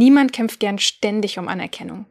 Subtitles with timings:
[0.00, 2.06] Niemand kämpft gern ständig um Anerkennung.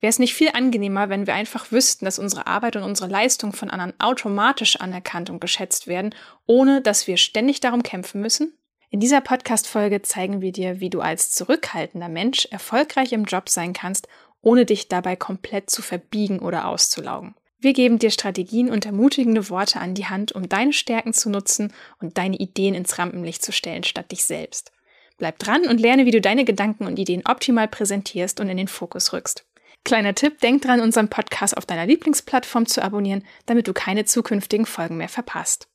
[0.00, 3.52] Wäre es nicht viel angenehmer, wenn wir einfach wüssten, dass unsere Arbeit und unsere Leistung
[3.52, 6.14] von anderen automatisch anerkannt und geschätzt werden,
[6.46, 8.56] ohne dass wir ständig darum kämpfen müssen?
[8.88, 13.74] In dieser Podcast-Folge zeigen wir dir, wie du als zurückhaltender Mensch erfolgreich im Job sein
[13.74, 14.08] kannst,
[14.40, 17.34] ohne dich dabei komplett zu verbiegen oder auszulaugen.
[17.58, 21.74] Wir geben dir Strategien und ermutigende Worte an die Hand, um deine Stärken zu nutzen
[22.00, 24.73] und deine Ideen ins Rampenlicht zu stellen, statt dich selbst.
[25.18, 28.68] Bleib dran und lerne, wie du deine Gedanken und Ideen optimal präsentierst und in den
[28.68, 29.46] Fokus rückst.
[29.84, 34.66] Kleiner Tipp, denk dran, unseren Podcast auf deiner Lieblingsplattform zu abonnieren, damit du keine zukünftigen
[34.66, 35.68] Folgen mehr verpasst.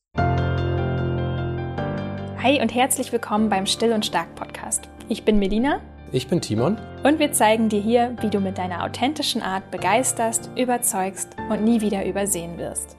[2.42, 4.90] Hi und herzlich willkommen beim Still und Stark Podcast.
[5.10, 6.78] Ich bin Melina ich bin Timon.
[7.04, 11.82] Und wir zeigen dir hier, wie du mit deiner authentischen Art begeisterst, überzeugst und nie
[11.82, 12.99] wieder übersehen wirst.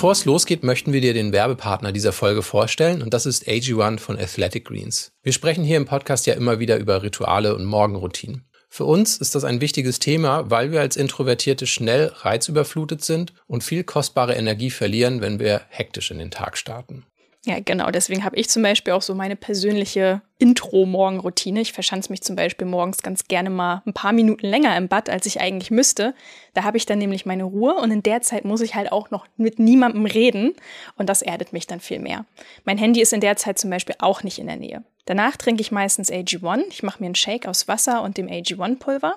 [0.00, 3.98] Bevor es losgeht, möchten wir dir den Werbepartner dieser Folge vorstellen und das ist AG1
[3.98, 5.12] von Athletic Greens.
[5.22, 8.46] Wir sprechen hier im Podcast ja immer wieder über Rituale und Morgenroutinen.
[8.70, 13.62] Für uns ist das ein wichtiges Thema, weil wir als Introvertierte schnell reizüberflutet sind und
[13.62, 17.04] viel kostbare Energie verlieren, wenn wir hektisch in den Tag starten.
[17.46, 17.90] Ja, genau.
[17.90, 21.62] Deswegen habe ich zum Beispiel auch so meine persönliche Intro-Morgenroutine.
[21.62, 25.08] Ich verschanze mich zum Beispiel morgens ganz gerne mal ein paar Minuten länger im Bad,
[25.08, 26.14] als ich eigentlich müsste.
[26.52, 29.10] Da habe ich dann nämlich meine Ruhe und in der Zeit muss ich halt auch
[29.10, 30.52] noch mit niemandem reden
[30.96, 32.26] und das erdet mich dann viel mehr.
[32.64, 34.84] Mein Handy ist in der Zeit zum Beispiel auch nicht in der Nähe.
[35.06, 36.64] Danach trinke ich meistens AG1.
[36.68, 39.14] Ich mache mir einen Shake aus Wasser und dem AG1-Pulver.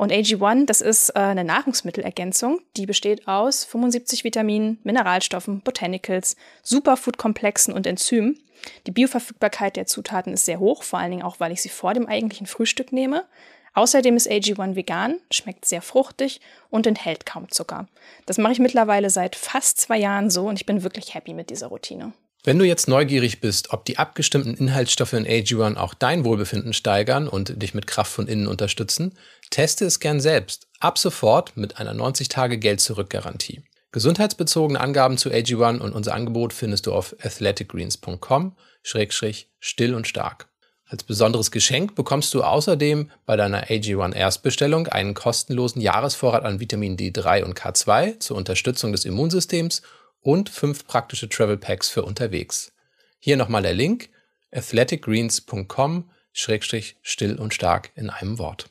[0.00, 7.74] Und AG1, das ist äh, eine Nahrungsmittelergänzung, die besteht aus 75 Vitaminen, Mineralstoffen, Botanicals, Superfood-Komplexen
[7.74, 8.42] und Enzymen.
[8.86, 11.92] Die Bioverfügbarkeit der Zutaten ist sehr hoch, vor allen Dingen auch, weil ich sie vor
[11.92, 13.26] dem eigentlichen Frühstück nehme.
[13.74, 17.86] Außerdem ist AG1 vegan, schmeckt sehr fruchtig und enthält kaum Zucker.
[18.24, 21.50] Das mache ich mittlerweile seit fast zwei Jahren so und ich bin wirklich happy mit
[21.50, 22.14] dieser Routine.
[22.42, 27.28] Wenn du jetzt neugierig bist, ob die abgestimmten Inhaltsstoffe in AG1 auch dein Wohlbefinden steigern
[27.28, 29.12] und dich mit Kraft von innen unterstützen,
[29.50, 30.66] teste es gern selbst.
[30.78, 33.62] Ab sofort mit einer 90-Tage-Geld-Zurück-Garantie.
[33.92, 40.48] Gesundheitsbezogene Angaben zu AG1 und unser Angebot findest du auf athleticgreens.com-still und stark.
[40.86, 46.96] Als besonderes Geschenk bekommst du außerdem bei deiner AG1 Erstbestellung einen kostenlosen Jahresvorrat an Vitamin
[46.96, 49.82] D3 und K2 zur Unterstützung des Immunsystems
[50.20, 52.72] und fünf praktische Travel Packs für unterwegs.
[53.18, 54.10] Hier nochmal der Link
[54.52, 58.68] athleticgreens.com-still und stark in einem Wort.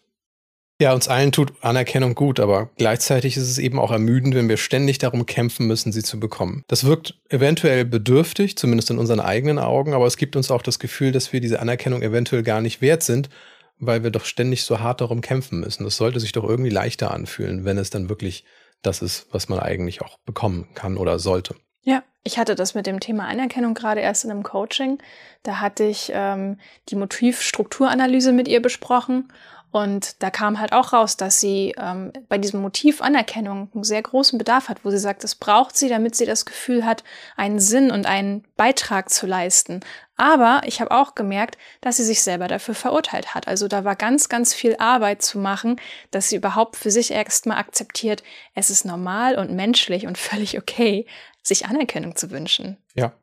[0.82, 4.56] Ja, uns allen tut Anerkennung gut, aber gleichzeitig ist es eben auch ermüdend, wenn wir
[4.56, 6.64] ständig darum kämpfen müssen, sie zu bekommen.
[6.70, 10.80] Das wirkt eventuell bedürftig, zumindest in unseren eigenen Augen, aber es gibt uns auch das
[10.80, 13.30] Gefühl, dass wir diese Anerkennung eventuell gar nicht wert sind,
[13.78, 15.84] weil wir doch ständig so hart darum kämpfen müssen.
[15.84, 18.46] Das sollte sich doch irgendwie leichter anfühlen, wenn es dann wirklich
[18.81, 21.56] das ist, was man eigentlich auch bekommen kann oder sollte.
[21.84, 25.00] Ja, ich hatte das mit dem Thema Anerkennung gerade erst in einem Coaching.
[25.44, 26.59] Da hatte ich ähm,
[26.90, 29.31] die Motivstrukturanalyse mit ihr besprochen
[29.72, 34.02] und da kam halt auch raus, dass sie ähm, bei diesem Motiv Anerkennung einen sehr
[34.02, 37.03] großen Bedarf hat, wo sie sagt, das braucht sie, damit sie das Gefühl hat,
[37.38, 39.81] einen Sinn und einen Beitrag zu leisten.
[40.18, 43.47] Aber ich habe auch gemerkt, dass sie sich selber dafür verurteilt hat.
[43.47, 45.79] Also da war ganz, ganz viel Arbeit zu machen,
[46.09, 48.24] dass sie überhaupt für sich erstmal akzeptiert,
[48.56, 51.06] es ist normal und menschlich und völlig okay,
[51.44, 52.78] sich Anerkennung zu wünschen.
[52.96, 53.13] Ja,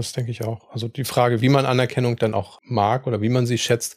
[0.00, 0.70] das denke ich auch.
[0.70, 3.96] Also die Frage, wie man Anerkennung dann auch mag oder wie man sie schätzt,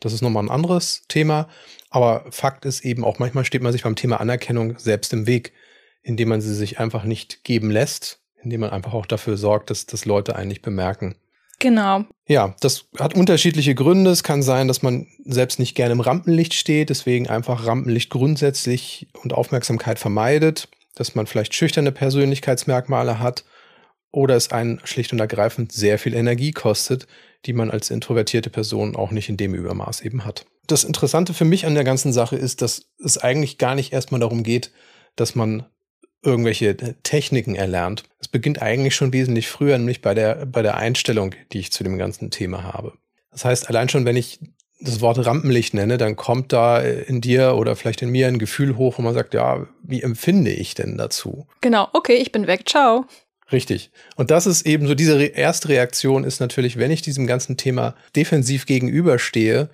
[0.00, 1.48] das ist nochmal ein anderes Thema.
[1.90, 5.52] Aber Fakt ist eben auch, manchmal steht man sich beim Thema Anerkennung selbst im Weg,
[6.02, 9.86] indem man sie sich einfach nicht geben lässt, indem man einfach auch dafür sorgt, dass
[9.86, 11.14] das Leute eigentlich bemerken.
[11.58, 12.04] Genau.
[12.26, 14.10] Ja, das hat unterschiedliche Gründe.
[14.10, 19.06] Es kann sein, dass man selbst nicht gerne im Rampenlicht steht, deswegen einfach Rampenlicht grundsätzlich
[19.22, 23.44] und Aufmerksamkeit vermeidet, dass man vielleicht schüchterne Persönlichkeitsmerkmale hat
[24.12, 27.06] oder es einen schlicht und ergreifend sehr viel Energie kostet,
[27.46, 30.44] die man als introvertierte Person auch nicht in dem Übermaß eben hat.
[30.66, 34.20] Das Interessante für mich an der ganzen Sache ist, dass es eigentlich gar nicht erstmal
[34.20, 34.70] darum geht,
[35.16, 35.66] dass man
[36.22, 38.04] irgendwelche Techniken erlernt.
[38.20, 41.82] Es beginnt eigentlich schon wesentlich früher, nämlich bei der, bei der Einstellung, die ich zu
[41.82, 42.92] dem ganzen Thema habe.
[43.32, 44.38] Das heißt, allein schon, wenn ich
[44.80, 48.76] das Wort Rampenlicht nenne, dann kommt da in dir oder vielleicht in mir ein Gefühl
[48.76, 51.46] hoch, wo man sagt, ja, wie empfinde ich denn dazu?
[51.60, 53.06] Genau, okay, ich bin weg, ciao.
[53.52, 53.90] Richtig.
[54.16, 57.94] Und das ist eben so, diese erste Reaktion ist natürlich, wenn ich diesem ganzen Thema
[58.16, 59.68] defensiv gegenüberstehe,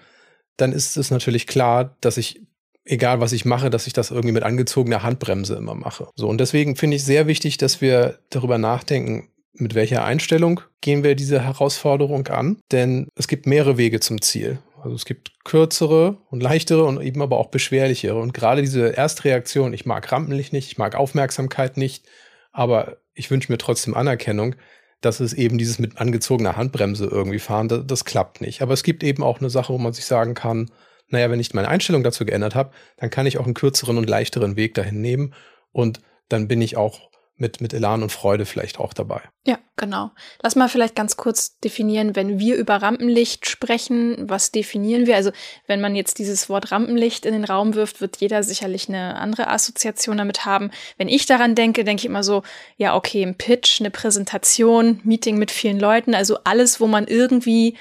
[0.57, 2.43] dann ist es natürlich klar, dass ich,
[2.85, 6.09] egal was ich mache, dass ich das irgendwie mit angezogener Handbremse immer mache.
[6.17, 11.03] So, und deswegen finde ich sehr wichtig, dass wir darüber nachdenken, mit welcher Einstellung gehen
[11.03, 12.59] wir diese Herausforderung an?
[12.71, 14.59] Denn es gibt mehrere Wege zum Ziel.
[14.83, 18.19] Also es gibt kürzere und leichtere und eben aber auch beschwerlichere.
[18.19, 22.07] Und gerade diese Erstreaktion, ich mag Rampenlicht nicht, ich mag Aufmerksamkeit nicht,
[22.53, 24.55] aber ich wünsche mir trotzdem Anerkennung,
[25.01, 28.63] dass es eben dieses mit angezogener Handbremse irgendwie fahren, das, das klappt nicht.
[28.63, 30.71] Aber es gibt eben auch eine Sache, wo man sich sagen kann,
[31.09, 34.09] naja, wenn ich meine Einstellung dazu geändert habe, dann kann ich auch einen kürzeren und
[34.09, 35.35] leichteren Weg dahin nehmen
[35.73, 39.23] und dann bin ich auch mit, mit Elan und Freude vielleicht auch dabei.
[39.47, 40.11] Ja, genau.
[40.43, 45.17] Lass mal vielleicht ganz kurz definieren, wenn wir über Rampenlicht sprechen, was definieren wir?
[45.17, 45.31] Also
[45.67, 49.49] wenn man jetzt dieses Wort Rampenlicht in den Raum wirft, wird jeder sicherlich eine andere
[49.49, 50.71] Assoziation damit haben.
[50.97, 52.43] Wenn ich daran denke, denke ich immer so,
[52.77, 57.77] ja, okay, ein Pitch, eine Präsentation, Meeting mit vielen Leuten, also alles, wo man irgendwie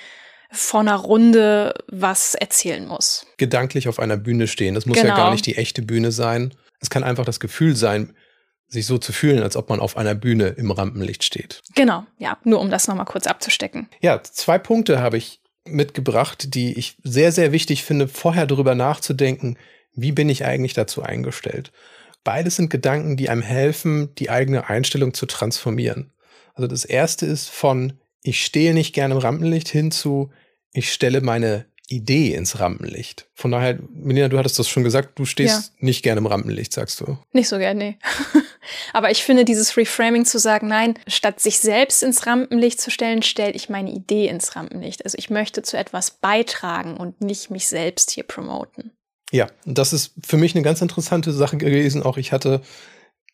[0.52, 3.26] vor einer Runde was erzählen muss.
[3.38, 4.76] Gedanklich auf einer Bühne stehen.
[4.76, 5.10] Das muss genau.
[5.10, 6.54] ja gar nicht die echte Bühne sein.
[6.80, 8.14] Es kann einfach das Gefühl sein,
[8.68, 11.62] sich so zu fühlen, als ob man auf einer Bühne im Rampenlicht steht.
[11.76, 13.88] Genau, ja, nur um das nochmal kurz abzustecken.
[14.02, 19.58] Ja, zwei Punkte habe ich mitgebracht, die ich sehr, sehr wichtig finde, vorher darüber nachzudenken,
[19.94, 21.72] wie bin ich eigentlich dazu eingestellt.
[22.24, 26.12] Beides sind Gedanken, die einem helfen, die eigene Einstellung zu transformieren.
[26.54, 30.32] Also das erste ist von, ich stehe nicht gerne im Rampenlicht hin zu,
[30.74, 33.30] ich stelle meine Idee ins Rampenlicht.
[33.34, 35.86] Von daher, Melina, du hattest das schon gesagt, du stehst ja.
[35.86, 37.18] nicht gerne im Rampenlicht, sagst du.
[37.32, 37.98] Nicht so gerne, nee.
[38.94, 43.24] Aber ich finde dieses Reframing zu sagen, nein, statt sich selbst ins Rampenlicht zu stellen,
[43.24, 45.06] stelle ich meine Idee ins Rampenlicht.
[45.06, 48.92] Also ich möchte zu etwas beitragen und nicht mich selbst hier promoten.
[49.32, 52.04] Ja, das ist für mich eine ganz interessante Sache gewesen.
[52.04, 52.62] Auch ich hatte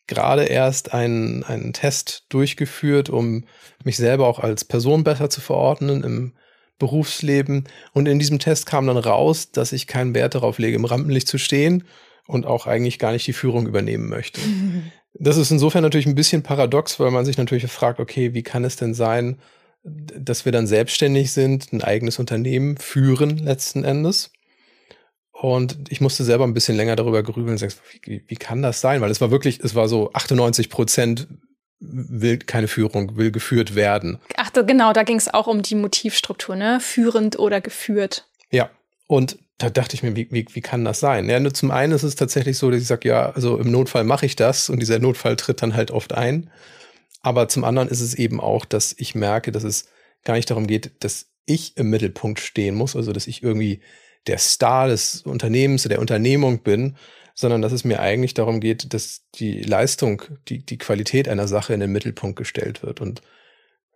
[0.06, 3.46] gerade erst einen, einen Test durchgeführt, um
[3.82, 6.34] mich selber auch als Person besser zu verordnen im
[6.78, 7.64] Berufsleben.
[7.92, 11.28] Und in diesem Test kam dann raus, dass ich keinen Wert darauf lege, im Rampenlicht
[11.28, 11.84] zu stehen
[12.26, 14.40] und auch eigentlich gar nicht die Führung übernehmen möchte.
[15.16, 18.64] Das ist insofern natürlich ein bisschen paradox, weil man sich natürlich fragt, okay, wie kann
[18.64, 19.38] es denn sein,
[19.84, 24.32] dass wir dann selbstständig sind, ein eigenes Unternehmen führen letzten Endes?
[25.30, 28.80] Und ich musste selber ein bisschen länger darüber grübeln und sagen, wie, wie kann das
[28.80, 29.00] sein?
[29.02, 31.28] Weil es war wirklich, es war so 98 Prozent
[31.80, 34.18] will keine Führung, will geführt werden.
[34.54, 36.78] Genau, da ging es auch um die Motivstruktur, ne?
[36.80, 38.26] Führend oder geführt.
[38.50, 38.70] Ja,
[39.06, 41.28] und da dachte ich mir, wie, wie, wie kann das sein?
[41.28, 44.04] Ja, nur zum einen ist es tatsächlich so, dass ich sage, ja, also im Notfall
[44.04, 46.50] mache ich das und dieser Notfall tritt dann halt oft ein.
[47.22, 49.88] Aber zum anderen ist es eben auch, dass ich merke, dass es
[50.24, 53.80] gar nicht darum geht, dass ich im Mittelpunkt stehen muss, also dass ich irgendwie
[54.26, 56.96] der Star des Unternehmens, der Unternehmung bin,
[57.34, 61.74] sondern dass es mir eigentlich darum geht, dass die Leistung, die, die Qualität einer Sache
[61.74, 63.00] in den Mittelpunkt gestellt wird.
[63.00, 63.22] Und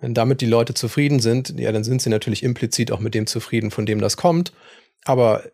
[0.00, 3.26] wenn damit die Leute zufrieden sind, ja, dann sind sie natürlich implizit auch mit dem
[3.26, 4.52] zufrieden, von dem das kommt.
[5.04, 5.44] Aber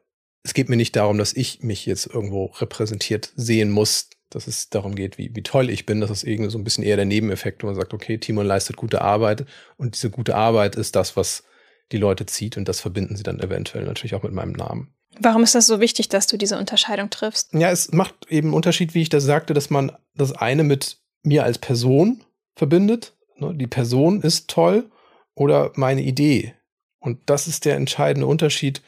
[0.43, 4.69] es geht mir nicht darum, dass ich mich jetzt irgendwo repräsentiert sehen muss, dass es
[4.69, 6.01] darum geht, wie, wie toll ich bin.
[6.01, 8.77] Das ist irgendwie so ein bisschen eher der Nebeneffekt, wo man sagt, okay, Timon leistet
[8.77, 9.47] gute Arbeit
[9.77, 11.45] und diese gute Arbeit ist das, was
[11.93, 14.95] die Leute zieht und das verbinden sie dann eventuell natürlich auch mit meinem Namen.
[15.19, 17.55] Warum ist das so wichtig, dass du diese Unterscheidung triffst?
[17.55, 20.99] Ja, es macht eben einen Unterschied, wie ich das sagte, dass man das eine mit
[21.23, 22.25] mir als Person
[22.57, 23.14] verbindet.
[23.37, 24.91] Ne, die Person ist toll
[25.35, 26.55] oder meine Idee.
[27.01, 28.83] Und das ist der entscheidende Unterschied,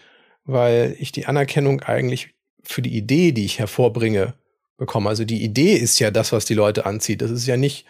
[0.45, 4.35] weil ich die Anerkennung eigentlich für die Idee, die ich hervorbringe,
[4.77, 5.09] bekomme.
[5.09, 7.23] Also die Idee ist ja das, was die Leute anzieht.
[7.23, 7.87] Das ist ja nicht,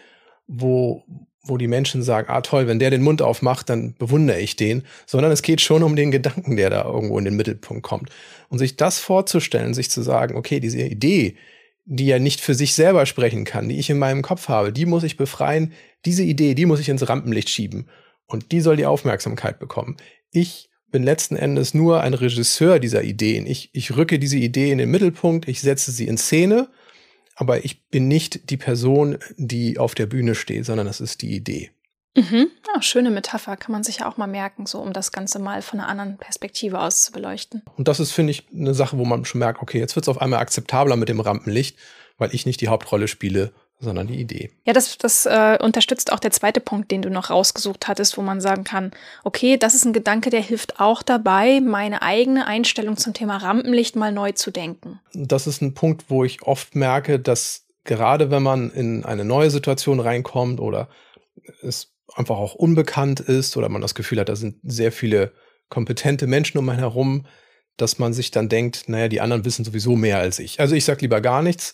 [0.47, 1.03] wo,
[1.43, 4.83] wo die Menschen sagen, ah toll, wenn der den Mund aufmacht, dann bewundere ich den,
[5.05, 8.09] sondern es geht schon um den Gedanken, der da irgendwo in den Mittelpunkt kommt.
[8.49, 11.35] Und sich das vorzustellen, sich zu sagen, okay, diese Idee,
[11.89, 14.85] die ja nicht für sich selber sprechen kann, die ich in meinem Kopf habe, die
[14.85, 15.71] muss ich befreien,
[16.05, 17.89] diese Idee, die muss ich ins Rampenlicht schieben
[18.25, 19.95] und die soll die Aufmerksamkeit bekommen.
[20.31, 23.47] Ich bin letzten Endes nur ein Regisseur dieser Ideen.
[23.47, 26.69] Ich, ich rücke diese Idee in den Mittelpunkt, ich setze sie in Szene,
[27.35, 31.35] aber ich bin nicht die Person, die auf der Bühne steht, sondern das ist die
[31.35, 31.71] Idee.
[32.17, 32.49] Mhm.
[32.73, 35.61] Ja, schöne Metapher, kann man sich ja auch mal merken, so um das Ganze mal
[35.61, 37.61] von einer anderen Perspektive aus zu beleuchten.
[37.77, 40.09] Und das ist, finde ich, eine Sache, wo man schon merkt, okay, jetzt wird es
[40.09, 41.77] auf einmal akzeptabler mit dem Rampenlicht,
[42.17, 44.49] weil ich nicht die Hauptrolle spiele, sondern die Idee.
[44.65, 48.23] Ja, das, das äh, unterstützt auch der zweite Punkt, den du noch rausgesucht hattest, wo
[48.23, 48.91] man sagen kann,
[49.23, 53.95] okay, das ist ein Gedanke, der hilft auch dabei, meine eigene Einstellung zum Thema Rampenlicht
[53.95, 54.99] mal neu zu denken.
[55.13, 59.51] Das ist ein Punkt, wo ich oft merke, dass gerade wenn man in eine neue
[59.51, 60.89] Situation reinkommt oder
[61.61, 65.33] es einfach auch unbekannt ist oder man das Gefühl hat, da sind sehr viele
[65.69, 67.25] kompetente Menschen um einen herum,
[67.75, 70.59] dass man sich dann denkt, naja, die anderen wissen sowieso mehr als ich.
[70.59, 71.73] Also ich sage lieber gar nichts,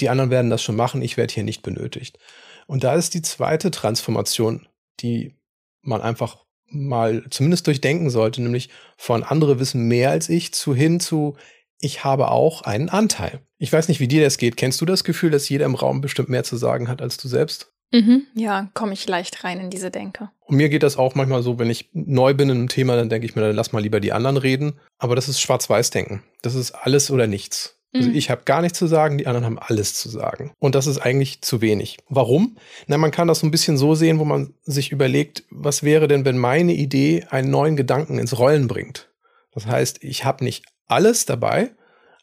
[0.00, 2.18] die anderen werden das schon machen, ich werde hier nicht benötigt.
[2.66, 4.68] Und da ist die zweite Transformation,
[5.00, 5.36] die
[5.82, 11.00] man einfach mal zumindest durchdenken sollte, nämlich von andere wissen mehr als ich zu hin
[11.00, 11.36] zu
[11.80, 13.40] ich habe auch einen Anteil.
[13.56, 14.56] Ich weiß nicht, wie dir das geht.
[14.56, 17.26] Kennst du das Gefühl, dass jeder im Raum bestimmt mehr zu sagen hat als du
[17.26, 17.72] selbst?
[17.92, 20.30] Mhm, ja, komme ich leicht rein in diese Denke.
[20.44, 23.08] Und mir geht das auch manchmal so, wenn ich neu bin in einem Thema, dann
[23.08, 24.78] denke ich mir, dann lass mal lieber die anderen reden.
[24.98, 26.22] Aber das ist Schwarz-Weiß-Denken.
[26.42, 27.76] Das ist alles oder nichts.
[27.92, 28.14] Also mhm.
[28.14, 30.52] ich habe gar nichts zu sagen, die anderen haben alles zu sagen.
[30.60, 31.98] Und das ist eigentlich zu wenig.
[32.08, 32.56] Warum?
[32.86, 36.06] Na, man kann das so ein bisschen so sehen, wo man sich überlegt, was wäre
[36.06, 39.08] denn, wenn meine Idee einen neuen Gedanken ins Rollen bringt?
[39.52, 41.72] Das heißt, ich habe nicht alles dabei,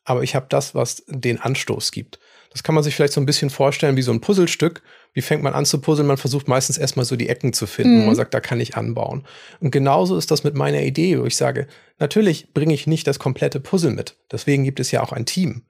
[0.05, 2.19] aber ich habe das, was den Anstoß gibt.
[2.51, 4.81] Das kann man sich vielleicht so ein bisschen vorstellen wie so ein Puzzlestück.
[5.13, 6.07] Wie fängt man an zu puzzeln?
[6.07, 8.01] Man versucht meistens erstmal so die Ecken zu finden, mhm.
[8.01, 9.25] wo man sagt, da kann ich anbauen.
[9.59, 11.67] Und genauso ist das mit meiner Idee, wo ich sage,
[11.99, 14.15] natürlich bringe ich nicht das komplette Puzzle mit.
[14.31, 15.63] Deswegen gibt es ja auch ein Team.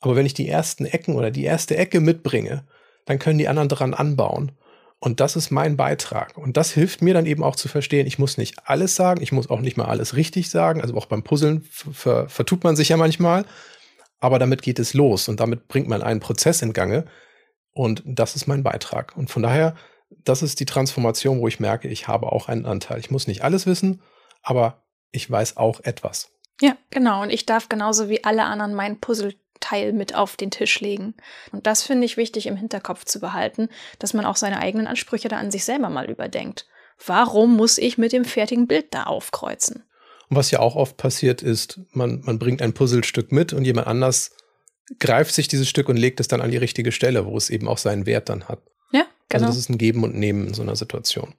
[0.00, 2.64] Aber wenn ich die ersten Ecken oder die erste Ecke mitbringe,
[3.04, 4.52] dann können die anderen daran anbauen.
[4.98, 6.38] Und das ist mein Beitrag.
[6.38, 9.32] Und das hilft mir dann eben auch zu verstehen, ich muss nicht alles sagen, ich
[9.32, 10.80] muss auch nicht mal alles richtig sagen.
[10.80, 11.62] Also auch beim Puzzeln
[11.92, 13.44] vertut man sich ja manchmal.
[14.22, 17.06] Aber damit geht es los und damit bringt man einen Prozess in Gange.
[17.72, 19.16] Und das ist mein Beitrag.
[19.16, 19.74] Und von daher,
[20.22, 23.00] das ist die Transformation, wo ich merke, ich habe auch einen Anteil.
[23.00, 24.00] Ich muss nicht alles wissen,
[24.40, 26.30] aber ich weiß auch etwas.
[26.60, 27.22] Ja, genau.
[27.22, 31.14] Und ich darf genauso wie alle anderen mein Puzzleteil mit auf den Tisch legen.
[31.50, 35.26] Und das finde ich wichtig im Hinterkopf zu behalten, dass man auch seine eigenen Ansprüche
[35.26, 36.68] da an sich selber mal überdenkt.
[37.04, 39.84] Warum muss ich mit dem fertigen Bild da aufkreuzen?
[40.32, 43.86] Und was ja auch oft passiert ist, man, man bringt ein Puzzlestück mit und jemand
[43.86, 44.30] anders
[44.98, 47.68] greift sich dieses Stück und legt es dann an die richtige Stelle, wo es eben
[47.68, 48.62] auch seinen Wert dann hat.
[48.92, 49.42] Ja, also genau.
[49.42, 51.34] Also das ist ein Geben und Nehmen in so einer Situation.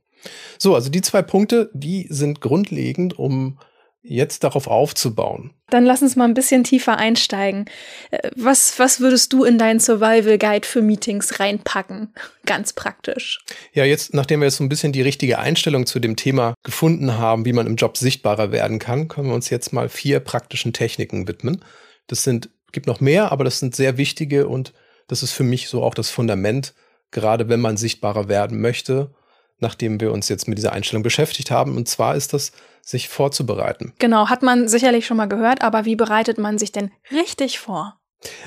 [0.59, 3.57] So, also die zwei Punkte, die sind grundlegend, um
[4.03, 5.53] jetzt darauf aufzubauen.
[5.69, 7.65] Dann lass uns mal ein bisschen tiefer einsteigen.
[8.11, 12.13] Äh, was, was würdest du in deinen Survival Guide für Meetings reinpacken?
[12.45, 13.39] Ganz praktisch.
[13.71, 17.17] Ja, jetzt, nachdem wir jetzt so ein bisschen die richtige Einstellung zu dem Thema gefunden
[17.17, 20.73] haben, wie man im Job sichtbarer werden kann, können wir uns jetzt mal vier praktischen
[20.73, 21.63] Techniken widmen.
[22.07, 24.73] Das sind, gibt noch mehr, aber das sind sehr wichtige und
[25.07, 26.73] das ist für mich so auch das Fundament,
[27.11, 29.11] gerade wenn man sichtbarer werden möchte,
[29.63, 31.75] nachdem wir uns jetzt mit dieser Einstellung beschäftigt haben.
[31.75, 32.51] Und zwar ist das
[32.83, 33.93] sich vorzubereiten.
[33.97, 37.97] Genau, hat man sicherlich schon mal gehört, aber wie bereitet man sich denn richtig vor?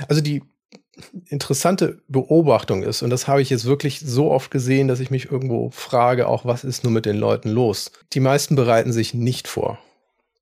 [0.08, 0.42] Also die
[1.26, 5.30] interessante Beobachtung ist, und das habe ich jetzt wirklich so oft gesehen, dass ich mich
[5.30, 7.90] irgendwo frage, auch was ist nur mit den Leuten los?
[8.12, 9.78] Die meisten bereiten sich nicht vor.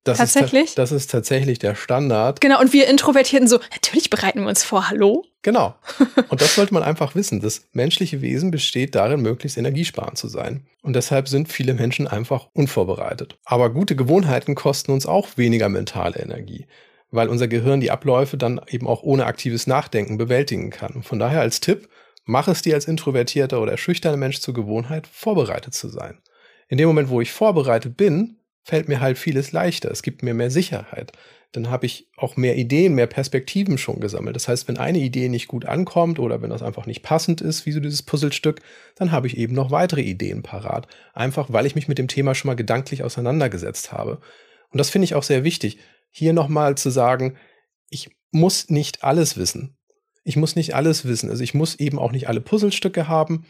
[0.04, 0.64] Das tatsächlich?
[0.64, 2.42] Ist, das ist tatsächlich der Standard.
[2.42, 5.25] Genau, und wir Introvertierten so, natürlich bereiten wir uns vor, hallo?
[5.40, 5.75] Genau.
[6.28, 7.40] Und das sollte man einfach wissen.
[7.40, 10.66] Das menschliche Wesen besteht darin, möglichst energiesparend zu sein.
[10.82, 13.38] Und deshalb sind viele Menschen einfach unvorbereitet.
[13.44, 16.66] Aber gute Gewohnheiten kosten uns auch weniger mentale Energie,
[17.11, 21.02] weil unser Gehirn die Abläufe dann eben auch ohne aktives Nachdenken bewältigen kann.
[21.02, 21.88] von daher als Tipp,
[22.25, 26.18] mach es dir als introvertierter oder schüchterner Mensch zur Gewohnheit, vorbereitet zu sein.
[26.68, 29.90] In dem Moment, wo ich vorbereitet bin, fällt mir halt vieles leichter.
[29.90, 31.12] Es gibt mir mehr Sicherheit.
[31.52, 34.35] Dann habe ich auch mehr Ideen, mehr Perspektiven schon gesammelt.
[34.35, 37.64] Das heißt, wenn eine Idee nicht gut ankommt oder wenn das einfach nicht passend ist,
[37.64, 38.61] wie so dieses Puzzlestück,
[38.97, 40.88] dann habe ich eben noch weitere Ideen parat.
[41.12, 44.21] Einfach, weil ich mich mit dem Thema schon mal gedanklich auseinandergesetzt habe.
[44.71, 45.78] Und das finde ich auch sehr wichtig,
[46.11, 47.37] hier nochmal zu sagen,
[47.88, 49.76] ich muss nicht alles wissen.
[50.25, 51.30] Ich muss nicht alles wissen.
[51.30, 53.47] Also ich muss eben auch nicht alle Puzzlestücke haben.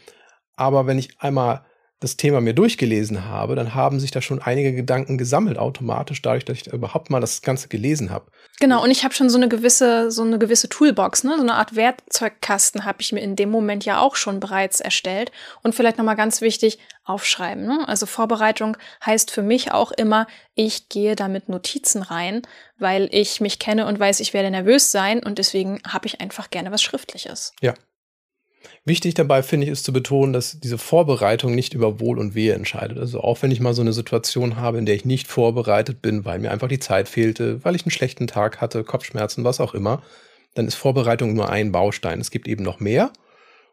[0.55, 1.65] Aber wenn ich einmal
[2.01, 6.43] das Thema mir durchgelesen habe, dann haben sich da schon einige Gedanken gesammelt automatisch, dadurch,
[6.43, 8.29] dass ich da überhaupt mal das Ganze gelesen habe.
[8.59, 11.35] Genau, und ich habe schon so eine gewisse, so eine gewisse Toolbox, ne?
[11.35, 15.31] so eine Art Werkzeugkasten habe ich mir in dem Moment ja auch schon bereits erstellt.
[15.63, 17.65] Und vielleicht nochmal ganz wichtig, aufschreiben.
[17.65, 17.87] Ne?
[17.87, 22.41] Also Vorbereitung heißt für mich auch immer, ich gehe da mit Notizen rein,
[22.77, 26.49] weil ich mich kenne und weiß, ich werde nervös sein und deswegen habe ich einfach
[26.49, 27.53] gerne was Schriftliches.
[27.61, 27.73] Ja,
[28.83, 32.53] Wichtig dabei finde ich ist zu betonen, dass diese Vorbereitung nicht über Wohl und Wehe
[32.53, 32.97] entscheidet.
[32.97, 36.25] Also auch wenn ich mal so eine Situation habe, in der ich nicht vorbereitet bin,
[36.25, 39.73] weil mir einfach die Zeit fehlte, weil ich einen schlechten Tag hatte, Kopfschmerzen, was auch
[39.73, 40.01] immer,
[40.53, 42.19] dann ist Vorbereitung nur ein Baustein.
[42.19, 43.11] Es gibt eben noch mehr.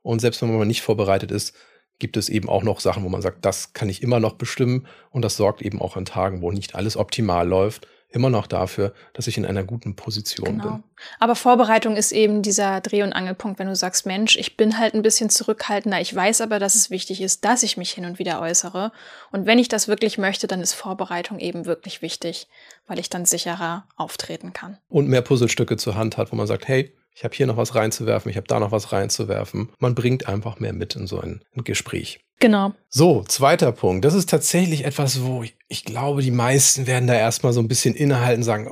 [0.03, 1.55] Und selbst wenn man nicht vorbereitet ist,
[1.99, 4.87] gibt es eben auch noch Sachen, wo man sagt, das kann ich immer noch bestimmen.
[5.11, 8.93] Und das sorgt eben auch an Tagen, wo nicht alles optimal läuft, immer noch dafür,
[9.13, 10.71] dass ich in einer guten Position genau.
[10.71, 10.85] bin.
[11.19, 14.95] Aber Vorbereitung ist eben dieser Dreh- und Angelpunkt, wenn du sagst, Mensch, ich bin halt
[14.95, 18.19] ein bisschen zurückhaltender, ich weiß aber, dass es wichtig ist, dass ich mich hin und
[18.19, 18.93] wieder äußere.
[19.31, 22.49] Und wenn ich das wirklich möchte, dann ist Vorbereitung eben wirklich wichtig,
[22.87, 24.79] weil ich dann sicherer auftreten kann.
[24.89, 27.75] Und mehr Puzzlestücke zur Hand hat, wo man sagt, hey, ich habe hier noch was
[27.75, 29.69] reinzuwerfen, ich habe da noch was reinzuwerfen.
[29.79, 32.21] Man bringt einfach mehr mit in so ein, Gespräch.
[32.41, 32.73] Genau.
[32.89, 34.05] So, zweiter Punkt.
[34.05, 37.69] Das ist tatsächlich etwas, wo ich, ich glaube, die meisten werden da erstmal so ein
[37.69, 38.71] bisschen innehalten, und sagen,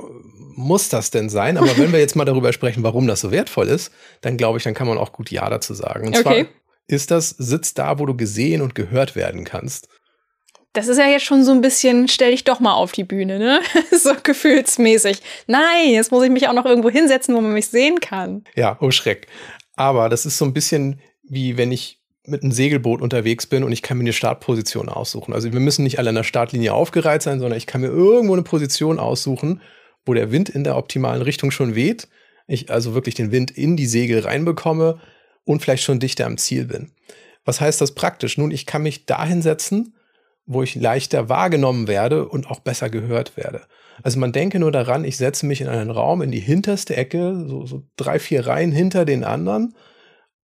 [0.55, 1.57] muss das denn sein?
[1.57, 4.63] Aber wenn wir jetzt mal darüber sprechen, warum das so wertvoll ist, dann glaube ich,
[4.63, 6.07] dann kann man auch gut Ja dazu sagen.
[6.07, 6.23] Und okay.
[6.23, 6.45] zwar
[6.87, 9.87] ist das, sitzt da, wo du gesehen und gehört werden kannst.
[10.73, 13.39] Das ist ja jetzt schon so ein bisschen, stell dich doch mal auf die Bühne,
[13.39, 13.59] ne?
[13.91, 15.21] so gefühlsmäßig.
[15.47, 18.45] Nein, jetzt muss ich mich auch noch irgendwo hinsetzen, wo man mich sehen kann.
[18.55, 19.27] Ja, oh Schreck.
[19.75, 21.01] Aber das ist so ein bisschen
[21.31, 25.33] wie wenn ich mit einem Segelboot unterwegs bin und ich kann mir eine Startposition aussuchen.
[25.33, 28.33] Also wir müssen nicht alle an der Startlinie aufgereiht sein, sondern ich kann mir irgendwo
[28.33, 29.61] eine Position aussuchen,
[30.05, 32.09] wo der Wind in der optimalen Richtung schon weht.
[32.47, 34.99] Ich also wirklich den Wind in die Segel reinbekomme
[35.45, 36.91] und vielleicht schon dichter am Ziel bin.
[37.45, 38.37] Was heißt das praktisch?
[38.37, 39.95] Nun, ich kann mich dahin setzen,
[40.45, 43.61] wo ich leichter wahrgenommen werde und auch besser gehört werde.
[44.03, 47.45] Also man denke nur daran, ich setze mich in einen Raum in die hinterste Ecke,
[47.47, 49.75] so, so drei, vier Reihen hinter den anderen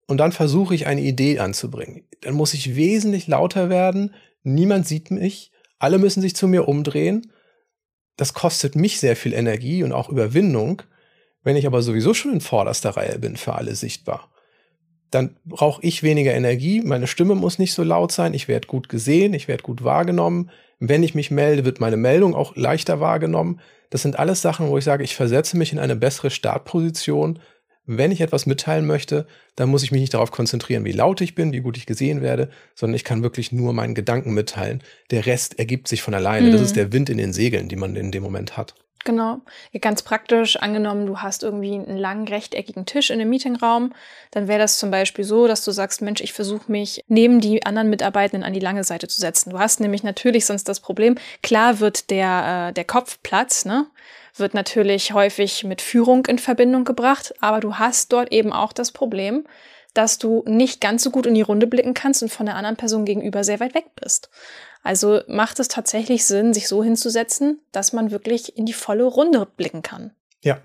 [0.08, 2.08] und dann versuche ich eine Idee anzubringen.
[2.22, 7.32] Dann muss ich wesentlich lauter werden, niemand sieht mich, alle müssen sich zu mir umdrehen.
[8.16, 10.82] Das kostet mich sehr viel Energie und auch Überwindung.
[11.44, 14.33] Wenn ich aber sowieso schon in vorderster Reihe bin, für alle sichtbar,
[15.13, 18.89] dann brauche ich weniger Energie, meine Stimme muss nicht so laut sein, ich werde gut
[18.89, 20.50] gesehen, ich werde gut wahrgenommen.
[20.79, 23.60] Wenn ich mich melde, wird meine Meldung auch leichter wahrgenommen.
[23.89, 27.39] Das sind alles Sachen, wo ich sage, ich versetze mich in eine bessere Startposition,
[27.86, 31.36] wenn ich etwas mitteilen möchte, dann muss ich mich nicht darauf konzentrieren, wie laut ich
[31.36, 34.82] bin, wie gut ich gesehen werde, sondern ich kann wirklich nur meinen Gedanken mitteilen.
[35.12, 36.48] Der Rest ergibt sich von alleine.
[36.48, 36.51] Mhm.
[36.53, 38.75] Das ist der Wind in den Segeln, die man in dem Moment hat.
[39.06, 39.42] Genau.
[39.82, 43.94] Ganz praktisch angenommen, du hast irgendwie einen langen rechteckigen Tisch in einem Meetingraum,
[44.32, 47.66] dann wäre das zum Beispiel so, dass du sagst, Mensch, ich versuche mich neben die
[47.66, 49.50] anderen Mitarbeitenden an die lange Seite zu setzen.
[49.50, 53.88] Du hast nämlich natürlich sonst das Problem, klar wird der, äh, der Kopfplatz, ne?
[54.36, 58.92] wird natürlich häufig mit Führung in Verbindung gebracht, aber du hast dort eben auch das
[58.92, 59.46] Problem,
[59.94, 62.78] dass du nicht ganz so gut in die Runde blicken kannst und von der anderen
[62.78, 64.30] Person gegenüber sehr weit weg bist.
[64.84, 69.48] Also macht es tatsächlich Sinn, sich so hinzusetzen, dass man wirklich in die volle Runde
[69.58, 70.12] blicken kann.
[70.42, 70.60] Ja.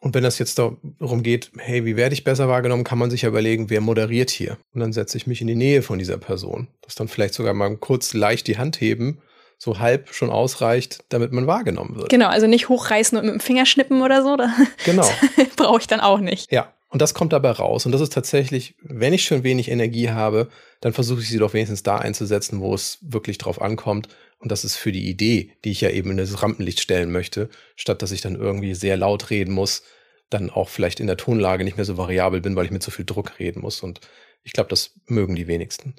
[0.00, 3.22] Und wenn das jetzt darum geht, hey, wie werde ich besser wahrgenommen, kann man sich
[3.22, 4.58] ja überlegen, wer moderiert hier.
[4.74, 6.68] Und dann setze ich mich in die Nähe von dieser Person.
[6.82, 9.22] Das dann vielleicht sogar mal kurz leicht die Hand heben
[9.58, 12.10] so halb schon ausreicht, damit man wahrgenommen wird.
[12.10, 14.36] Genau, also nicht hochreißen und mit dem Finger schnippen oder so.
[14.84, 15.08] Genau.
[15.56, 16.52] Brauche ich dann auch nicht.
[16.52, 17.86] Ja, und das kommt dabei raus.
[17.86, 20.48] Und das ist tatsächlich, wenn ich schon wenig Energie habe,
[20.80, 24.06] dann versuche ich sie doch wenigstens da einzusetzen, wo es wirklich drauf ankommt.
[24.38, 27.48] Und das ist für die Idee, die ich ja eben in das Rampenlicht stellen möchte,
[27.74, 29.82] statt dass ich dann irgendwie sehr laut reden muss,
[30.30, 32.92] dann auch vielleicht in der Tonlage nicht mehr so variabel bin, weil ich mit so
[32.92, 33.82] viel Druck reden muss.
[33.82, 34.00] Und
[34.44, 35.96] ich glaube, das mögen die wenigsten.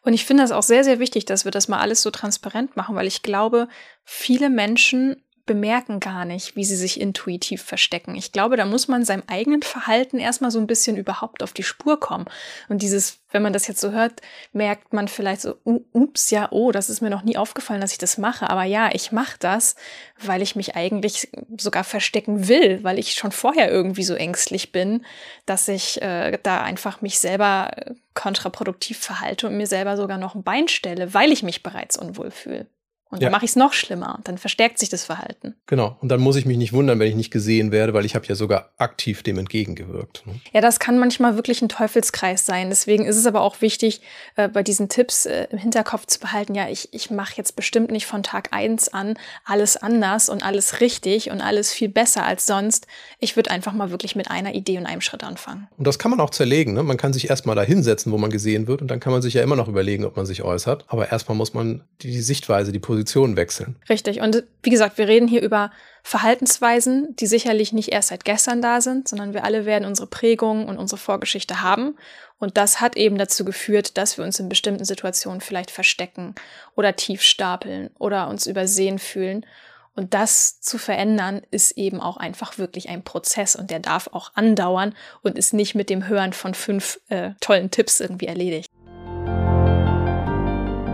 [0.00, 2.74] Und ich finde das auch sehr, sehr wichtig, dass wir das mal alles so transparent
[2.74, 3.68] machen, weil ich glaube,
[4.02, 8.14] viele Menschen bemerken gar nicht, wie sie sich intuitiv verstecken.
[8.14, 11.64] Ich glaube, da muss man seinem eigenen Verhalten erstmal so ein bisschen überhaupt auf die
[11.64, 12.26] Spur kommen.
[12.68, 14.20] Und dieses, wenn man das jetzt so hört,
[14.52, 17.98] merkt man vielleicht so, ups, ja, oh, das ist mir noch nie aufgefallen, dass ich
[17.98, 18.48] das mache.
[18.48, 19.74] Aber ja, ich mache das,
[20.22, 25.04] weil ich mich eigentlich sogar verstecken will, weil ich schon vorher irgendwie so ängstlich bin,
[25.46, 30.34] dass ich äh, da einfach mich selber äh, kontraproduktiv verhalte und mir selber sogar noch
[30.34, 32.66] ein Bein stelle, weil ich mich bereits unwohl fühle.
[33.10, 33.26] Und ja.
[33.26, 35.54] dann mache ich es noch schlimmer und dann verstärkt sich das Verhalten.
[35.66, 35.96] Genau.
[36.00, 38.26] Und dann muss ich mich nicht wundern, wenn ich nicht gesehen werde, weil ich habe
[38.26, 40.26] ja sogar aktiv dem entgegengewirkt.
[40.26, 40.34] Ne?
[40.52, 42.68] Ja, das kann manchmal wirklich ein Teufelskreis sein.
[42.68, 44.02] Deswegen ist es aber auch wichtig,
[44.36, 47.90] äh, bei diesen Tipps äh, im Hinterkopf zu behalten, ja, ich, ich mache jetzt bestimmt
[47.90, 52.46] nicht von Tag eins an alles anders und alles richtig und alles viel besser als
[52.46, 52.86] sonst.
[53.18, 55.68] Ich würde einfach mal wirklich mit einer Idee und einem Schritt anfangen.
[55.78, 56.74] Und das kann man auch zerlegen.
[56.74, 56.82] Ne?
[56.82, 59.34] Man kann sich erstmal da hinsetzen, wo man gesehen wird und dann kann man sich
[59.34, 60.84] ja immer noch überlegen, ob man sich äußert.
[60.88, 63.76] Aber erstmal muss man die, die Sichtweise, die Position Positionen wechseln.
[63.88, 64.20] Richtig.
[64.20, 65.70] Und wie gesagt, wir reden hier über
[66.02, 70.68] Verhaltensweisen, die sicherlich nicht erst seit gestern da sind, sondern wir alle werden unsere Prägungen
[70.68, 71.96] und unsere Vorgeschichte haben.
[72.40, 76.34] Und das hat eben dazu geführt, dass wir uns in bestimmten Situationen vielleicht verstecken
[76.74, 79.46] oder tief stapeln oder uns übersehen fühlen.
[79.94, 84.32] Und das zu verändern, ist eben auch einfach wirklich ein Prozess und der darf auch
[84.34, 88.70] andauern und ist nicht mit dem Hören von fünf äh, tollen Tipps irgendwie erledigt.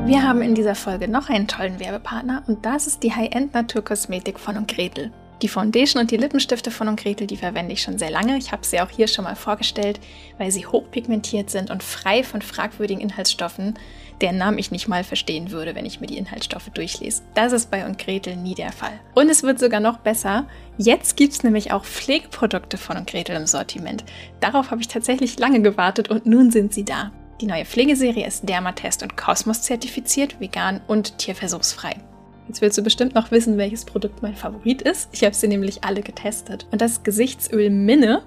[0.06, 4.58] Wir haben in dieser Folge noch einen tollen Werbepartner und das ist die High-End-Naturkosmetik von
[4.58, 5.10] und Gretel.
[5.40, 8.36] Die Foundation und die Lippenstifte von und Gretel, die verwende ich schon sehr lange.
[8.36, 9.98] Ich habe sie auch hier schon mal vorgestellt,
[10.36, 13.78] weil sie hochpigmentiert sind und frei von fragwürdigen Inhaltsstoffen,
[14.20, 17.22] deren Namen ich nicht mal verstehen würde, wenn ich mir die Inhaltsstoffe durchlese.
[17.32, 19.00] Das ist bei und Gretel nie der Fall.
[19.14, 20.46] Und es wird sogar noch besser.
[20.76, 24.04] Jetzt gibt es nämlich auch Pflegeprodukte von und Gretel im Sortiment.
[24.40, 27.10] Darauf habe ich tatsächlich lange gewartet und nun sind sie da.
[27.40, 31.96] Die neue Pflegeserie ist Dermatest und Kosmos zertifiziert, vegan und tierversuchsfrei.
[32.46, 35.08] Jetzt willst du bestimmt noch wissen, welches Produkt mein Favorit ist.
[35.12, 36.66] Ich habe sie nämlich alle getestet.
[36.70, 38.22] Und das Gesichtsöl Minne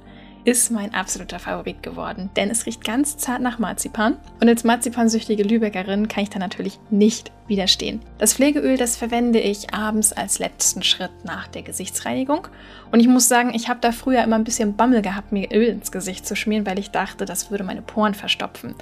[0.48, 5.44] ist mein absoluter Favorit geworden, denn es riecht ganz zart nach Marzipan und als marzipansüchtige
[5.44, 8.00] Lübeckerin kann ich da natürlich nicht widerstehen.
[8.18, 12.48] Das Pflegeöl, das verwende ich abends als letzten Schritt nach der Gesichtsreinigung
[12.94, 15.68] und ich muss sagen, ich habe da früher immer ein bisschen Bammel gehabt, mir Öl
[15.68, 18.74] ins Gesicht zu schmieren, weil ich dachte, das würde meine Poren verstopfen.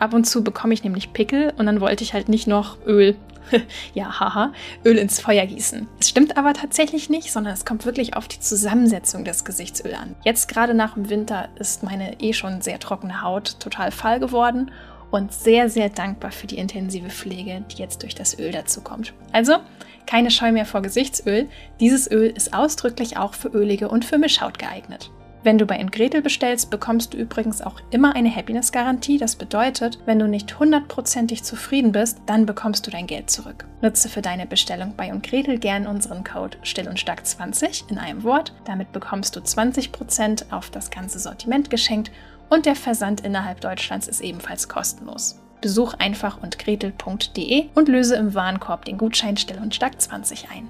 [0.00, 3.14] Ab und zu bekomme ich nämlich Pickel und dann wollte ich halt nicht noch Öl
[3.94, 4.52] ja, haha,
[4.84, 5.88] Öl ins Feuer gießen.
[6.00, 10.14] Es stimmt aber tatsächlich nicht, sondern es kommt wirklich auf die Zusammensetzung des Gesichtsöls an.
[10.24, 14.70] Jetzt gerade nach dem Winter ist meine eh schon sehr trockene Haut total fahl geworden
[15.10, 19.12] und sehr, sehr dankbar für die intensive Pflege, die jetzt durch das Öl dazu kommt.
[19.32, 19.58] Also
[20.06, 21.48] keine Scheu mehr vor Gesichtsöl.
[21.80, 25.10] Dieses Öl ist ausdrücklich auch für ölige und für Mischhaut geeignet.
[25.44, 29.18] Wenn du bei Ingretel bestellst, bekommst du übrigens auch immer eine Happiness-Garantie.
[29.18, 33.66] Das bedeutet, wenn du nicht hundertprozentig zufrieden bist, dann bekommst du dein Geld zurück.
[33.80, 38.22] Nutze für deine Bestellung bei Ingretel gern unseren Code Still und Stark 20 in einem
[38.22, 38.54] Wort.
[38.64, 42.12] Damit bekommst du 20% auf das ganze Sortiment geschenkt
[42.48, 45.40] und der Versand innerhalb Deutschlands ist ebenfalls kostenlos.
[45.60, 50.68] Besuch einfach und gretel.de und löse im Warenkorb den Gutschein Still und Stark 20 ein.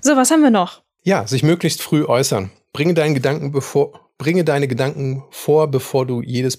[0.00, 0.82] So, was haben wir noch?
[1.02, 2.50] Ja, sich möglichst früh äußern.
[2.76, 6.58] Bringe deinen Gedanken bevor, bringe deine Gedanken vor, bevor du jedes,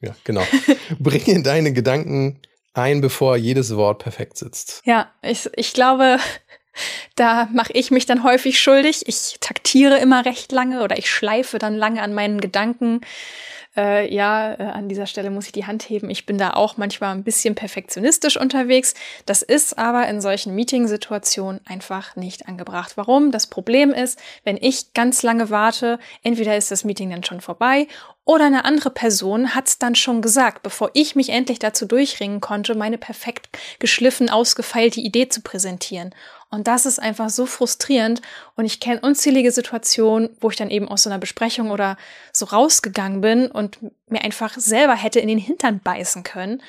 [0.00, 0.42] ja, genau.
[0.98, 2.40] bringe deine Gedanken
[2.74, 4.82] ein, bevor jedes Wort perfekt sitzt.
[4.84, 6.18] Ja, ich, ich glaube,
[7.14, 9.04] da mache ich mich dann häufig schuldig.
[9.06, 13.02] Ich taktiere immer recht lange oder ich schleife dann lange an meinen Gedanken
[13.78, 16.10] äh, ja, äh, an dieser Stelle muss ich die Hand heben.
[16.10, 18.94] Ich bin da auch manchmal ein bisschen perfektionistisch unterwegs.
[19.24, 22.96] Das ist aber in solchen Meetingsituationen einfach nicht angebracht.
[22.96, 23.30] Warum?
[23.30, 27.86] Das Problem ist, wenn ich ganz lange warte, entweder ist das Meeting dann schon vorbei
[28.28, 32.42] oder eine andere Person hat es dann schon gesagt, bevor ich mich endlich dazu durchringen
[32.42, 36.14] konnte, meine perfekt geschliffen, ausgefeilte Idee zu präsentieren.
[36.50, 38.22] Und das ist einfach so frustrierend.
[38.56, 41.96] Und ich kenne unzählige Situationen, wo ich dann eben aus so einer Besprechung oder
[42.32, 46.62] so rausgegangen bin und mir einfach selber hätte in den Hintern beißen können,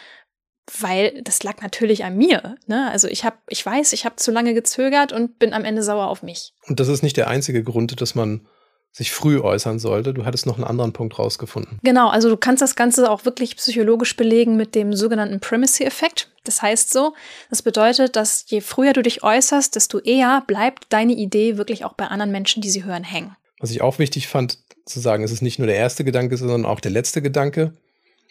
[0.80, 2.56] weil das lag natürlich an mir.
[2.68, 2.89] Ne?
[2.92, 6.08] Also ich habe, ich weiß, ich habe zu lange gezögert und bin am Ende sauer
[6.08, 6.54] auf mich.
[6.68, 8.48] Und das ist nicht der einzige Grund, dass man
[8.91, 10.13] sich früh äußern sollte.
[10.13, 11.80] Du hattest noch einen anderen Punkt rausgefunden.
[11.84, 16.30] Genau, also du kannst das Ganze auch wirklich psychologisch belegen mit dem sogenannten Primacy-Effekt.
[16.43, 17.13] Das heißt so,
[17.49, 21.93] das bedeutet, dass je früher du dich äußerst, desto eher bleibt deine Idee wirklich auch
[21.93, 23.36] bei anderen Menschen, die sie hören, hängen.
[23.60, 26.65] Was ich auch wichtig fand zu sagen, es ist nicht nur der erste Gedanke, sondern
[26.65, 27.73] auch der letzte Gedanke.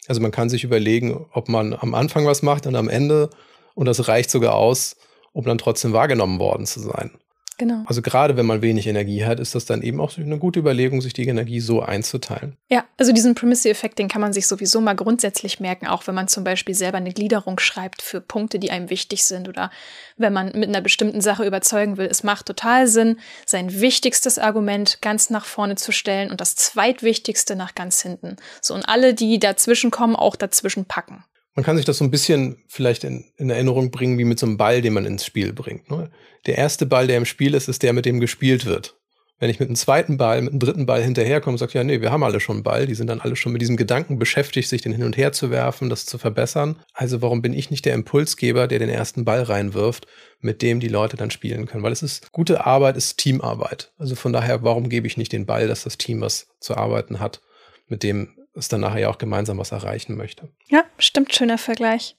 [0.08, 3.30] Also man kann sich überlegen, ob man am Anfang was macht und am Ende
[3.74, 4.96] und das reicht sogar aus,
[5.32, 7.12] um dann trotzdem wahrgenommen worden zu sein.
[7.58, 7.82] Genau.
[7.86, 11.00] Also gerade wenn man wenig Energie hat, ist das dann eben auch eine gute Überlegung,
[11.00, 12.56] sich die Energie so einzuteilen.
[12.70, 16.28] Ja, also diesen Primacy-Effekt, den kann man sich sowieso mal grundsätzlich merken, auch wenn man
[16.28, 19.72] zum Beispiel selber eine Gliederung schreibt für Punkte, die einem wichtig sind oder
[20.16, 22.06] wenn man mit einer bestimmten Sache überzeugen will.
[22.06, 27.56] Es macht total Sinn, sein wichtigstes Argument ganz nach vorne zu stellen und das zweitwichtigste
[27.56, 28.36] nach ganz hinten.
[28.62, 31.24] So und alle, die dazwischen kommen, auch dazwischen packen.
[31.58, 34.46] Man kann sich das so ein bisschen vielleicht in, in, Erinnerung bringen, wie mit so
[34.46, 35.90] einem Ball, den man ins Spiel bringt.
[35.90, 36.08] Ne?
[36.46, 38.96] Der erste Ball, der im Spiel ist, ist der, mit dem gespielt wird.
[39.40, 42.00] Wenn ich mit einem zweiten Ball, mit einem dritten Ball hinterherkomme und sage, ja, nee,
[42.00, 44.68] wir haben alle schon einen Ball, die sind dann alle schon mit diesem Gedanken beschäftigt,
[44.68, 46.76] sich den hin und her zu werfen, das zu verbessern.
[46.92, 50.06] Also warum bin ich nicht der Impulsgeber, der den ersten Ball reinwirft,
[50.38, 51.82] mit dem die Leute dann spielen können?
[51.82, 53.90] Weil es ist, gute Arbeit ist Teamarbeit.
[53.98, 57.18] Also von daher, warum gebe ich nicht den Ball, dass das Team was zu arbeiten
[57.18, 57.40] hat,
[57.88, 60.48] mit dem es dann nachher ja auch gemeinsam was erreichen möchte.
[60.68, 62.16] Ja, stimmt, schöner Vergleich.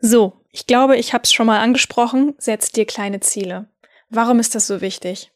[0.00, 3.68] So, ich glaube, ich habe es schon mal angesprochen, setz dir kleine Ziele.
[4.10, 5.30] Warum ist das so wichtig?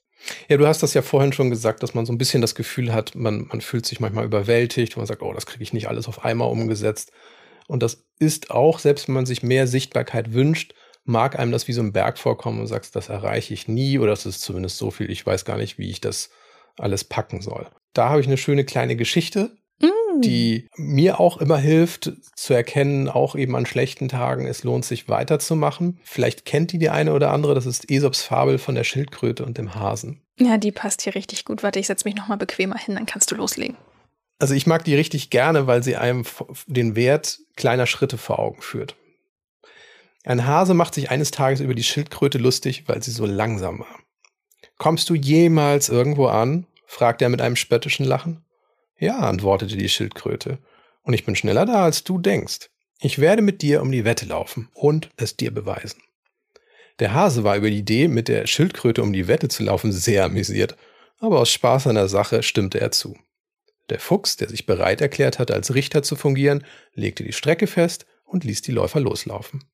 [0.48, 2.92] Ja, du hast das ja vorhin schon gesagt, dass man so ein bisschen das Gefühl
[2.92, 6.08] hat, man, man fühlt sich manchmal überwältigt, man sagt, oh, das kriege ich nicht alles
[6.08, 7.12] auf einmal umgesetzt.
[7.68, 11.72] Und das ist auch, selbst wenn man sich mehr Sichtbarkeit wünscht, mag einem das wie
[11.72, 14.90] so ein Berg vorkommen und sagst, das erreiche ich nie oder das ist zumindest so
[14.90, 16.30] viel, ich weiß gar nicht, wie ich das
[16.76, 17.68] alles packen soll.
[17.92, 19.56] Da habe ich eine schöne kleine Geschichte.
[20.20, 25.08] Die mir auch immer hilft zu erkennen, auch eben an schlechten Tagen, es lohnt sich
[25.08, 25.98] weiterzumachen.
[26.04, 29.58] Vielleicht kennt die die eine oder andere, das ist Esops Fabel von der Schildkröte und
[29.58, 30.22] dem Hasen.
[30.38, 31.62] Ja, die passt hier richtig gut.
[31.62, 33.76] Warte, ich setze mich nochmal bequemer hin, dann kannst du loslegen.
[34.38, 36.24] Also ich mag die richtig gerne, weil sie einem
[36.66, 38.96] den Wert kleiner Schritte vor Augen führt.
[40.24, 44.00] Ein Hase macht sich eines Tages über die Schildkröte lustig, weil sie so langsam war.
[44.76, 46.66] Kommst du jemals irgendwo an?
[46.86, 48.44] fragt er mit einem spöttischen Lachen.
[48.98, 50.58] Ja, antwortete die Schildkröte,
[51.02, 52.70] und ich bin schneller da, als du denkst.
[53.00, 56.00] Ich werde mit dir um die Wette laufen und es dir beweisen.
[56.98, 60.24] Der Hase war über die Idee, mit der Schildkröte um die Wette zu laufen, sehr
[60.24, 60.76] amüsiert,
[61.18, 63.16] aber aus Spaß an der Sache stimmte er zu.
[63.90, 68.06] Der Fuchs, der sich bereit erklärt hatte, als Richter zu fungieren, legte die Strecke fest
[68.24, 69.64] und ließ die Läufer loslaufen.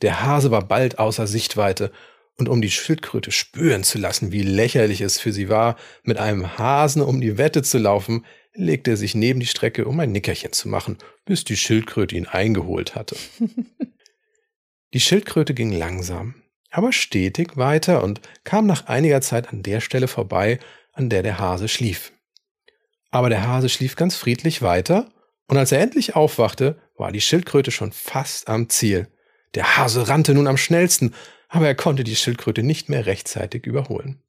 [0.00, 1.90] Der Hase war bald außer Sichtweite
[2.36, 6.58] und um die Schildkröte spüren zu lassen, wie lächerlich es für sie war, mit einem
[6.58, 10.52] Hasen um die Wette zu laufen, legte er sich neben die Strecke, um ein Nickerchen
[10.52, 13.16] zu machen, bis die Schildkröte ihn eingeholt hatte.
[14.94, 16.36] die Schildkröte ging langsam,
[16.70, 20.58] aber stetig weiter und kam nach einiger Zeit an der Stelle vorbei,
[20.92, 22.12] an der der Hase schlief.
[23.10, 25.10] Aber der Hase schlief ganz friedlich weiter,
[25.46, 29.08] und als er endlich aufwachte, war die Schildkröte schon fast am Ziel.
[29.54, 31.14] Der Hase rannte nun am schnellsten,
[31.48, 34.22] aber er konnte die Schildkröte nicht mehr rechtzeitig überholen.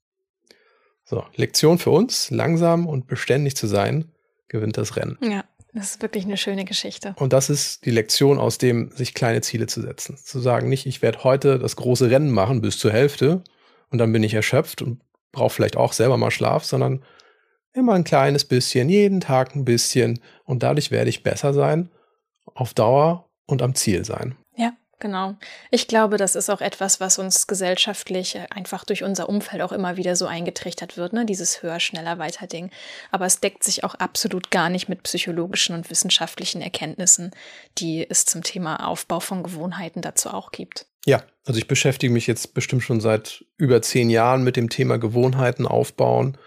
[1.03, 4.11] So, Lektion für uns, langsam und beständig zu sein,
[4.47, 5.17] gewinnt das Rennen.
[5.21, 7.15] Ja, Das ist wirklich eine schöne Geschichte.
[7.19, 10.17] Und das ist die Lektion aus dem, sich kleine Ziele zu setzen.
[10.17, 13.43] Zu sagen, nicht, ich werde heute das große Rennen machen bis zur Hälfte
[13.89, 17.03] und dann bin ich erschöpft und brauche vielleicht auch selber mal Schlaf, sondern
[17.73, 21.89] immer ein kleines bisschen, jeden Tag ein bisschen und dadurch werde ich besser sein,
[22.45, 24.35] auf Dauer und am Ziel sein.
[24.99, 25.35] Genau.
[25.71, 29.97] Ich glaube, das ist auch etwas, was uns gesellschaftlich einfach durch unser Umfeld auch immer
[29.97, 31.25] wieder so eingetrichtert wird, ne?
[31.25, 32.71] dieses höher, schneller, weiter Ding.
[33.11, 37.31] Aber es deckt sich auch absolut gar nicht mit psychologischen und wissenschaftlichen Erkenntnissen,
[37.77, 40.85] die es zum Thema Aufbau von Gewohnheiten dazu auch gibt.
[41.05, 44.97] Ja, also ich beschäftige mich jetzt bestimmt schon seit über zehn Jahren mit dem Thema
[44.97, 46.37] Gewohnheiten aufbauen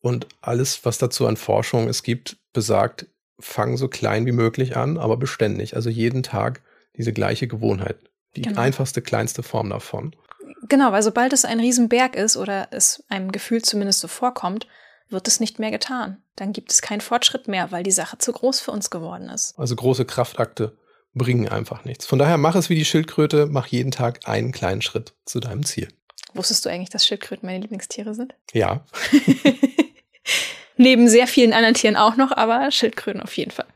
[0.00, 3.06] und alles, was dazu an Forschung es gibt, besagt,
[3.40, 5.74] fang so klein wie möglich an, aber beständig.
[5.74, 6.62] Also jeden Tag
[6.98, 7.96] diese gleiche Gewohnheit.
[8.36, 8.60] Die genau.
[8.60, 10.14] einfachste, kleinste Form davon.
[10.68, 14.66] Genau, weil sobald es ein Riesenberg ist oder es einem Gefühl zumindest so vorkommt,
[15.08, 16.22] wird es nicht mehr getan.
[16.36, 19.58] Dann gibt es keinen Fortschritt mehr, weil die Sache zu groß für uns geworden ist.
[19.58, 20.76] Also große Kraftakte
[21.14, 22.06] bringen einfach nichts.
[22.06, 25.64] Von daher mach es wie die Schildkröte, mach jeden Tag einen kleinen Schritt zu deinem
[25.64, 25.88] Ziel.
[26.34, 28.34] Wusstest du eigentlich, dass Schildkröten meine Lieblingstiere sind?
[28.52, 28.84] Ja.
[30.76, 33.66] Neben sehr vielen anderen Tieren auch noch, aber Schildkröten auf jeden Fall.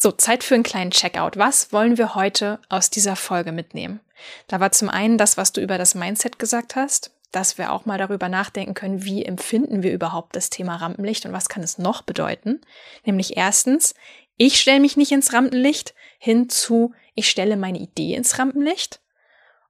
[0.00, 1.36] So, Zeit für einen kleinen Checkout.
[1.36, 3.98] Was wollen wir heute aus dieser Folge mitnehmen?
[4.46, 7.84] Da war zum einen das, was du über das Mindset gesagt hast, dass wir auch
[7.84, 11.78] mal darüber nachdenken können, wie empfinden wir überhaupt das Thema Rampenlicht und was kann es
[11.78, 12.60] noch bedeuten.
[13.04, 13.94] Nämlich erstens,
[14.36, 19.00] ich stelle mich nicht ins Rampenlicht, hinzu, ich stelle meine Idee ins Rampenlicht.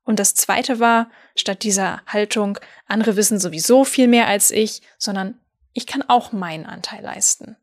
[0.04, 5.40] Und das zweite war, statt dieser Haltung, andere wissen sowieso viel mehr als ich, sondern
[5.72, 7.56] ich kann auch meinen Anteil leisten.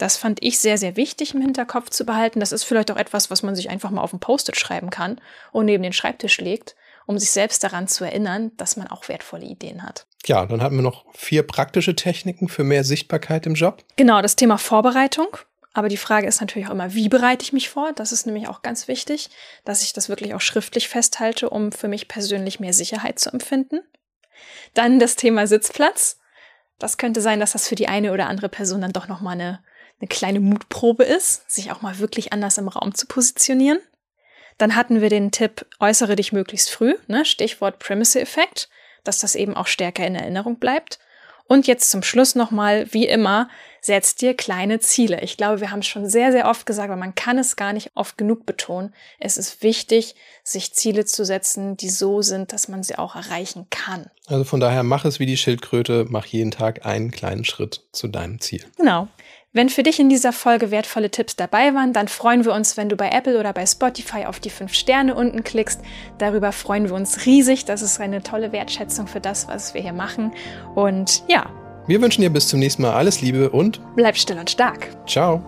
[0.00, 2.40] Das fand ich sehr, sehr wichtig im Hinterkopf zu behalten.
[2.40, 5.20] Das ist vielleicht auch etwas, was man sich einfach mal auf ein Post-it schreiben kann
[5.52, 9.44] und neben den Schreibtisch legt, um sich selbst daran zu erinnern, dass man auch wertvolle
[9.44, 10.06] Ideen hat.
[10.24, 13.84] Ja, dann hatten wir noch vier praktische Techniken für mehr Sichtbarkeit im Job.
[13.96, 15.36] Genau, das Thema Vorbereitung.
[15.74, 17.92] Aber die Frage ist natürlich auch immer, wie bereite ich mich vor?
[17.92, 19.28] Das ist nämlich auch ganz wichtig,
[19.66, 23.80] dass ich das wirklich auch schriftlich festhalte, um für mich persönlich mehr Sicherheit zu empfinden.
[24.72, 26.18] Dann das Thema Sitzplatz.
[26.78, 29.60] Das könnte sein, dass das für die eine oder andere Person dann doch nochmal eine
[30.00, 33.78] eine kleine Mutprobe ist, sich auch mal wirklich anders im Raum zu positionieren.
[34.58, 37.24] Dann hatten wir den Tipp, äußere dich möglichst früh, ne?
[37.24, 38.68] Stichwort Primacy-Effekt,
[39.04, 40.98] dass das eben auch stärker in Erinnerung bleibt.
[41.46, 43.48] Und jetzt zum Schluss nochmal, wie immer,
[43.80, 45.20] setz dir kleine Ziele.
[45.22, 47.72] Ich glaube, wir haben es schon sehr, sehr oft gesagt, aber man kann es gar
[47.72, 48.94] nicht oft genug betonen.
[49.18, 53.66] Es ist wichtig, sich Ziele zu setzen, die so sind, dass man sie auch erreichen
[53.70, 54.10] kann.
[54.26, 58.06] Also von daher mach es wie die Schildkröte, mach jeden Tag einen kleinen Schritt zu
[58.06, 58.64] deinem Ziel.
[58.76, 59.08] Genau.
[59.52, 62.88] Wenn für dich in dieser Folge wertvolle Tipps dabei waren, dann freuen wir uns, wenn
[62.88, 65.80] du bei Apple oder bei Spotify auf die fünf Sterne unten klickst.
[66.18, 67.64] Darüber freuen wir uns riesig.
[67.64, 70.30] Das ist eine tolle Wertschätzung für das, was wir hier machen.
[70.76, 71.50] Und ja.
[71.88, 74.88] Wir wünschen dir bis zum nächsten Mal alles Liebe und bleib still und stark.
[75.08, 75.42] Ciao.